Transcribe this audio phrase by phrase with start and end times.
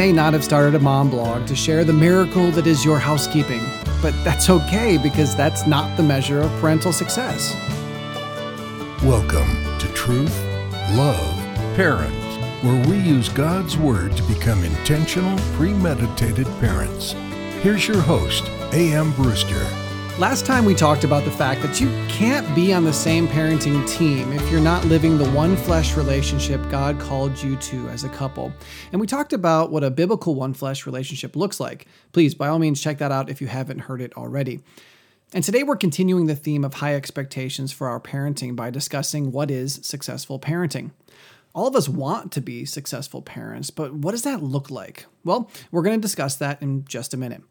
[0.00, 3.60] may not have started a mom blog to share the miracle that is your housekeeping,
[4.00, 7.54] but that's okay because that's not the measure of parental success.
[9.04, 10.34] Welcome to Truth,
[10.92, 11.36] Love,
[11.76, 12.14] Parent,
[12.64, 17.12] where we use God's Word to become intentional, premeditated parents.
[17.60, 19.12] Here's your host, A.M.
[19.12, 19.66] Brewster.
[20.20, 23.88] Last time we talked about the fact that you can't be on the same parenting
[23.88, 28.08] team if you're not living the one flesh relationship God called you to as a
[28.10, 28.52] couple.
[28.92, 31.86] And we talked about what a biblical one flesh relationship looks like.
[32.12, 34.60] Please, by all means, check that out if you haven't heard it already.
[35.32, 39.50] And today we're continuing the theme of high expectations for our parenting by discussing what
[39.50, 40.90] is successful parenting.
[41.54, 45.06] All of us want to be successful parents, but what does that look like?
[45.24, 47.42] Well, we're going to discuss that in just a minute.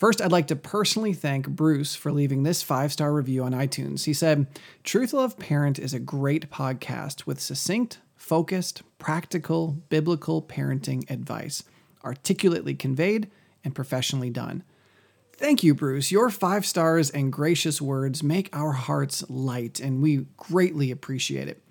[0.00, 4.04] First, I'd like to personally thank Bruce for leaving this five star review on iTunes.
[4.04, 4.46] He said,
[4.82, 11.64] Truth Love Parent is a great podcast with succinct, focused, practical, biblical parenting advice,
[12.02, 13.30] articulately conveyed
[13.62, 14.62] and professionally done.
[15.34, 16.10] Thank you, Bruce.
[16.10, 21.62] Your five stars and gracious words make our hearts light, and we greatly appreciate it.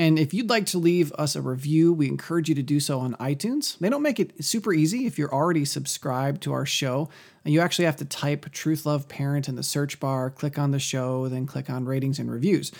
[0.00, 3.00] And if you'd like to leave us a review, we encourage you to do so
[3.00, 3.78] on iTunes.
[3.80, 7.10] They don't make it super easy if you're already subscribed to our show.
[7.44, 10.78] You actually have to type Truth Love Parent in the search bar, click on the
[10.78, 12.72] show, then click on ratings and reviews.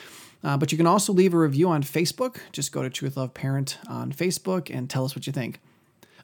[0.42, 2.38] Uh, but you can also leave a review on Facebook.
[2.52, 5.60] Just go to Truth Love Parent on Facebook and tell us what you think.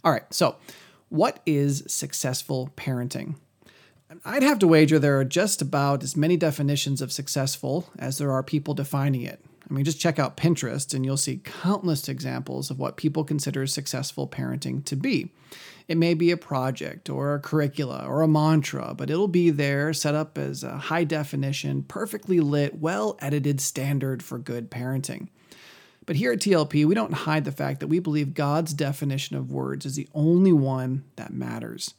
[0.03, 0.57] All right, so
[1.11, 3.35] what is successful parenting?
[4.25, 8.33] I'd have to wager there are just about as many definitions of successful as there
[8.33, 9.43] are people defining it.
[9.69, 13.67] I mean, just check out Pinterest and you'll see countless examples of what people consider
[13.67, 15.33] successful parenting to be.
[15.89, 19.93] It may be a project or a curricula or a mantra, but it'll be there
[19.93, 25.29] set up as a high definition, perfectly lit, well edited standard for good parenting.
[26.07, 29.51] But here at TLP, we don't hide the fact that we believe God's definition of
[29.51, 31.95] words is the only one that matters.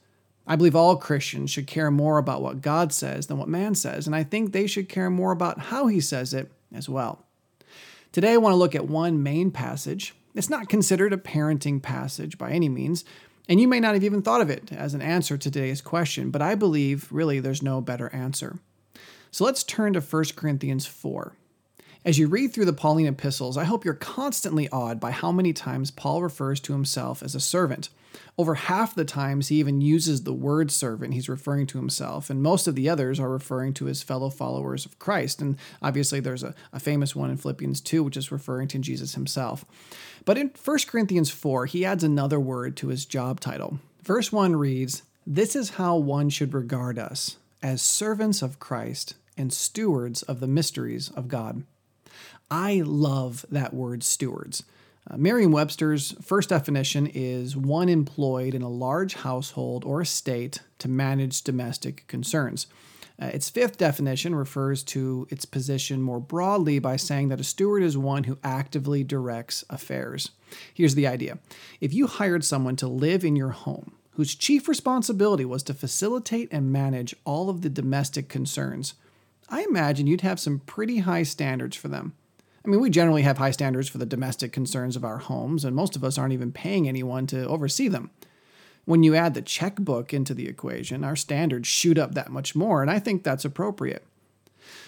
[0.46, 4.08] I believe all Christians should care more about what God says than what man says,
[4.08, 7.27] and I think they should care more about how he says it as well.
[8.18, 10.16] Today, I want to look at one main passage.
[10.34, 13.06] It's not considered a parenting passage by any means,
[13.48, 16.32] and you may not have even thought of it as an answer to today's question,
[16.32, 18.58] but I believe really there's no better answer.
[19.30, 21.36] So let's turn to 1 Corinthians 4.
[22.08, 25.52] As you read through the Pauline epistles, I hope you're constantly awed by how many
[25.52, 27.90] times Paul refers to himself as a servant.
[28.38, 32.42] Over half the times, he even uses the word servant, he's referring to himself, and
[32.42, 35.42] most of the others are referring to his fellow followers of Christ.
[35.42, 39.16] And obviously, there's a, a famous one in Philippians 2, which is referring to Jesus
[39.16, 39.66] himself.
[40.24, 43.80] But in 1 Corinthians 4, he adds another word to his job title.
[44.02, 49.52] Verse 1 reads, This is how one should regard us, as servants of Christ and
[49.52, 51.66] stewards of the mysteries of God.
[52.50, 54.64] I love that word stewards.
[55.10, 60.90] Uh, Merriam Webster's first definition is one employed in a large household or estate to
[60.90, 62.68] manage domestic concerns.
[63.20, 67.82] Uh, its fifth definition refers to its position more broadly by saying that a steward
[67.82, 70.32] is one who actively directs affairs.
[70.74, 71.40] Here's the idea
[71.82, 76.50] if you hired someone to live in your home, whose chief responsibility was to facilitate
[76.52, 78.94] and manage all of the domestic concerns,
[79.50, 82.14] I imagine you'd have some pretty high standards for them.
[82.68, 85.74] I mean, we generally have high standards for the domestic concerns of our homes, and
[85.74, 88.12] most of us aren't even paying anyone to oversee them.
[88.84, 92.82] When you add the checkbook into the equation, our standards shoot up that much more,
[92.82, 94.06] and I think that's appropriate.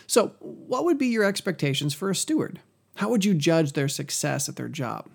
[0.07, 2.59] So, what would be your expectations for a steward?
[2.95, 5.07] How would you judge their success at their job?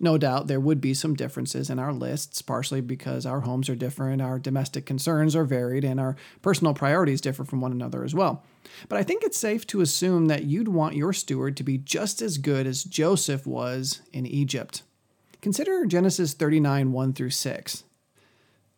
[0.00, 3.74] No doubt there would be some differences in our lists, partially because our homes are
[3.74, 8.14] different, our domestic concerns are varied, and our personal priorities differ from one another as
[8.14, 8.42] well.
[8.88, 12.22] But I think it's safe to assume that you'd want your steward to be just
[12.22, 14.82] as good as Joseph was in Egypt.
[15.42, 17.84] Consider Genesis 39 1 through 6.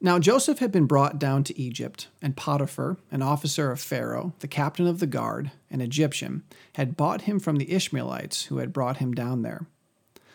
[0.00, 4.48] Now Joseph had been brought down to Egypt, and Potiphar, an officer of Pharaoh, the
[4.48, 6.42] captain of the guard, an Egyptian,
[6.74, 9.66] had bought him from the Ishmaelites who had brought him down there.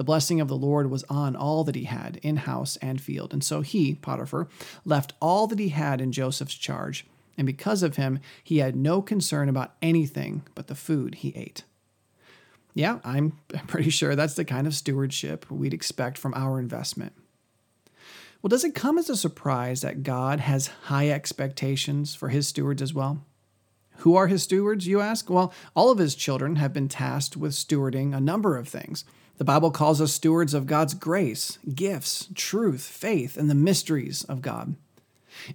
[0.00, 3.34] The blessing of the Lord was on all that he had, in house and field.
[3.34, 4.48] And so he, Potiphar,
[4.82, 7.04] left all that he had in Joseph's charge.
[7.36, 11.64] And because of him, he had no concern about anything but the food he ate.
[12.72, 13.32] Yeah, I'm
[13.66, 17.12] pretty sure that's the kind of stewardship we'd expect from our investment.
[18.40, 22.80] Well, does it come as a surprise that God has high expectations for his stewards
[22.80, 23.22] as well?
[23.98, 25.28] Who are his stewards, you ask?
[25.28, 29.04] Well, all of his children have been tasked with stewarding a number of things.
[29.40, 34.42] The Bible calls us stewards of God's grace, gifts, truth, faith, and the mysteries of
[34.42, 34.74] God.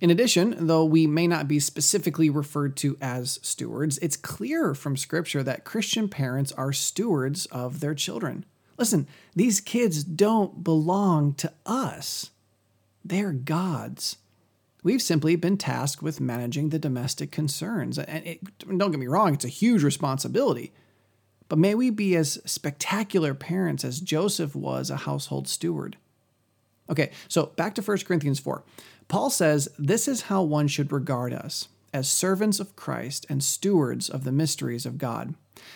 [0.01, 4.97] In addition, though we may not be specifically referred to as stewards, it's clear from
[4.97, 8.43] Scripture that Christian parents are stewards of their children.
[8.79, 12.31] Listen, these kids don't belong to us,
[13.03, 14.17] they're God's.
[14.81, 17.99] We've simply been tasked with managing the domestic concerns.
[17.99, 18.39] And it,
[18.79, 20.73] don't get me wrong, it's a huge responsibility.
[21.47, 25.97] But may we be as spectacular parents as Joseph was a household steward.
[26.89, 28.63] Okay, so back to 1 Corinthians 4.
[29.07, 34.09] Paul says this is how one should regard us as servants of Christ and stewards
[34.09, 35.35] of the mysteries of God.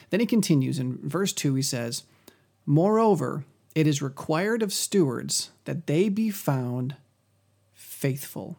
[0.09, 2.03] Then he continues in verse 2, he says,
[2.65, 3.45] Moreover,
[3.75, 6.95] it is required of stewards that they be found
[7.73, 8.57] faithful.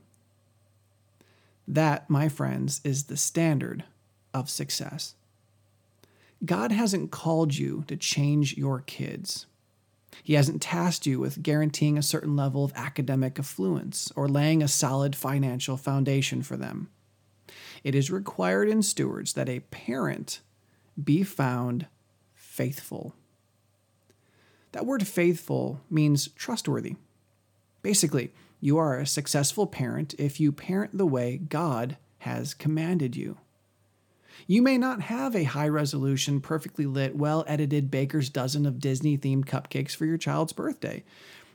[1.68, 3.84] That, my friends, is the standard
[4.32, 5.14] of success.
[6.44, 9.46] God hasn't called you to change your kids.
[10.22, 14.68] He hasn't tasked you with guaranteeing a certain level of academic affluence or laying a
[14.68, 16.88] solid financial foundation for them.
[17.84, 20.40] It is required in stewards that a parent
[21.02, 21.86] be found
[22.34, 23.14] faithful.
[24.72, 26.96] That word faithful means trustworthy.
[27.82, 33.38] Basically, you are a successful parent if you parent the way God has commanded you.
[34.46, 39.16] You may not have a high resolution, perfectly lit, well edited baker's dozen of Disney
[39.16, 41.04] themed cupcakes for your child's birthday.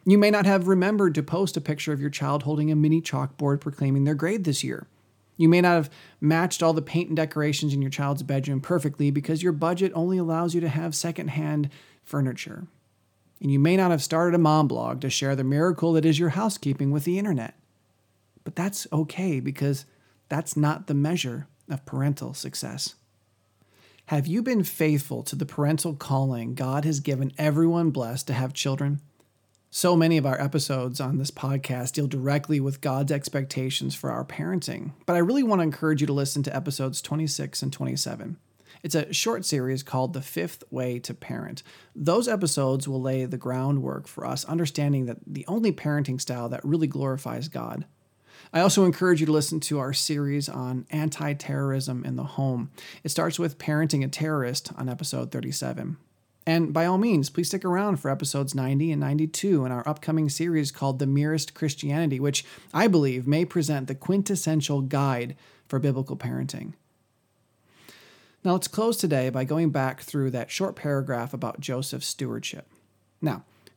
[0.05, 3.01] You may not have remembered to post a picture of your child holding a mini
[3.01, 4.87] chalkboard proclaiming their grade this year.
[5.37, 5.89] You may not have
[6.21, 10.17] matched all the paint and decorations in your child's bedroom perfectly because your budget only
[10.17, 11.69] allows you to have secondhand
[12.03, 12.67] furniture.
[13.41, 16.19] And you may not have started a mom blog to share the miracle that is
[16.19, 17.55] your housekeeping with the internet.
[18.43, 19.85] But that's okay because
[20.29, 22.95] that's not the measure of parental success.
[24.09, 28.53] Have you been faithful to the parental calling God has given everyone blessed to have
[28.53, 29.01] children?
[29.71, 34.23] So many of our episodes on this podcast deal directly with God's expectations for our
[34.23, 38.37] parenting, but I really want to encourage you to listen to episodes 26 and 27.
[38.83, 41.63] It's a short series called The Fifth Way to Parent.
[41.95, 46.63] Those episodes will lay the groundwork for us understanding that the only parenting style that
[46.63, 47.85] really glorifies God.
[48.55, 52.71] I also encourage you to listen to our series on anti terrorism in the home.
[53.03, 55.97] It starts with Parenting a Terrorist on episode 37.
[56.47, 60.29] And by all means, please stick around for episodes 90 and 92 in our upcoming
[60.29, 65.35] series called The Merest Christianity, which I believe may present the quintessential guide
[65.67, 66.75] for biblical parenting.
[68.45, 72.69] Now, let's close today by going back through that short paragraph about Joseph's stewardship.
[73.21, 73.43] Now,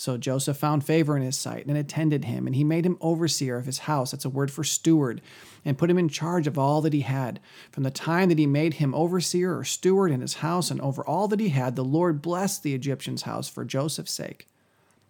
[0.00, 3.58] So Joseph found favor in his sight and attended him, and he made him overseer
[3.58, 4.12] of his house.
[4.12, 5.20] That's a word for steward,
[5.62, 7.38] and put him in charge of all that he had.
[7.70, 11.04] From the time that he made him overseer or steward in his house and over
[11.04, 14.46] all that he had, the Lord blessed the Egyptian's house for Joseph's sake.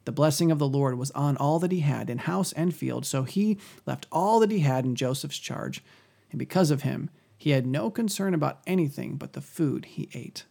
[0.06, 3.06] The blessing of the Lord was on all that he had in house and field,
[3.06, 5.84] so he left all that he had in Joseph's charge,
[6.32, 10.46] and because of him, he had no concern about anything but the food he ate.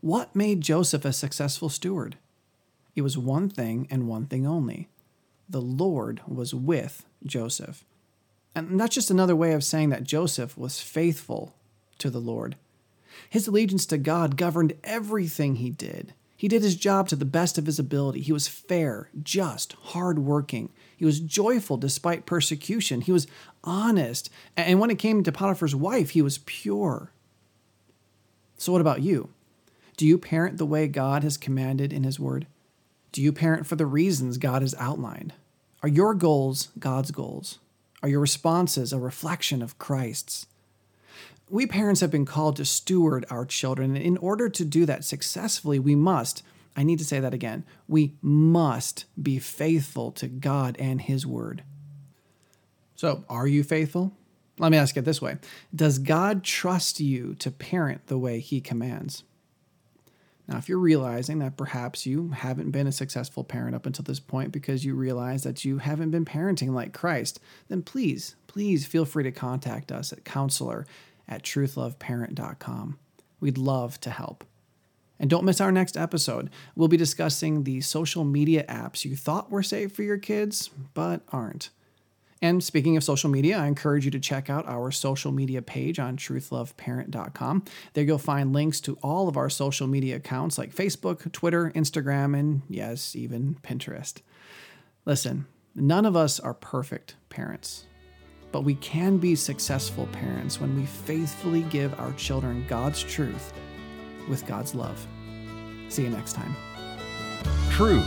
[0.00, 2.16] What made Joseph a successful steward?
[2.94, 4.88] It was one thing and one thing only
[5.48, 7.84] the Lord was with Joseph.
[8.54, 11.54] And that's just another way of saying that Joseph was faithful
[11.98, 12.56] to the Lord.
[13.28, 16.14] His allegiance to God governed everything he did.
[16.36, 18.22] He did his job to the best of his ability.
[18.22, 20.70] He was fair, just, hardworking.
[20.96, 23.02] He was joyful despite persecution.
[23.02, 23.26] He was
[23.62, 24.30] honest.
[24.56, 27.12] And when it came to Potiphar's wife, he was pure.
[28.56, 29.28] So, what about you?
[29.98, 32.46] Do you parent the way God has commanded in his word?
[33.12, 35.32] Do you parent for the reasons God has outlined?
[35.82, 37.58] Are your goals God's goals?
[38.02, 40.46] Are your responses a reflection of Christ's?
[41.48, 45.04] We parents have been called to steward our children, and in order to do that
[45.04, 46.44] successfully, we must,
[46.76, 51.64] I need to say that again, we must be faithful to God and His Word.
[52.94, 54.12] So, are you faithful?
[54.58, 55.38] Let me ask it this way
[55.74, 59.24] Does God trust you to parent the way He commands?
[60.50, 64.18] Now, if you're realizing that perhaps you haven't been a successful parent up until this
[64.18, 67.38] point because you realize that you haven't been parenting like Christ,
[67.68, 70.86] then please, please feel free to contact us at counselor
[71.28, 72.98] at truthloveparent.com.
[73.38, 74.42] We'd love to help.
[75.20, 76.50] And don't miss our next episode.
[76.74, 81.20] We'll be discussing the social media apps you thought were safe for your kids, but
[81.30, 81.70] aren't.
[82.42, 85.98] And speaking of social media, I encourage you to check out our social media page
[85.98, 87.64] on truthloveparent.com.
[87.92, 92.38] There you'll find links to all of our social media accounts like Facebook, Twitter, Instagram,
[92.38, 94.22] and yes, even Pinterest.
[95.04, 97.84] Listen, none of us are perfect parents,
[98.52, 103.52] but we can be successful parents when we faithfully give our children God's truth
[104.28, 105.06] with God's love.
[105.88, 106.54] See you next time.
[107.70, 108.06] Truth,